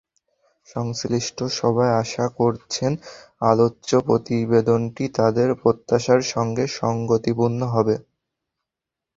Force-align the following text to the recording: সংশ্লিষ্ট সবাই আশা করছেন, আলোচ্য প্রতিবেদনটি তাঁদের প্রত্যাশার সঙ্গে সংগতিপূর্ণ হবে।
সংশ্লিষ্ট 0.67 1.37
সবাই 1.59 1.89
আশা 2.01 2.25
করছেন, 2.39 2.91
আলোচ্য 3.41 3.89
প্রতিবেদনটি 4.07 5.03
তাঁদের 5.17 5.49
প্রত্যাশার 5.61 6.21
সঙ্গে 6.33 6.63
সংগতিপূর্ণ 6.79 7.61
হবে। 7.75 7.95